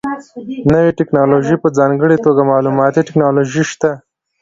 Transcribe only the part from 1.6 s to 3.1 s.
په ځانګړې توګه معلوماتي